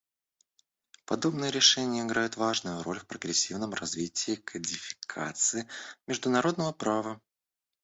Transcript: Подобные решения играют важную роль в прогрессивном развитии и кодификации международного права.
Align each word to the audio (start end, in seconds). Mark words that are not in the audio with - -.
Подобные 1.05 1.51
решения 1.51 2.01
играют 2.01 2.35
важную 2.35 2.81
роль 2.81 2.97
в 2.97 3.05
прогрессивном 3.05 3.75
развитии 3.75 4.33
и 4.33 4.35
кодификации 4.35 5.67
международного 6.07 6.71
права. 6.71 7.21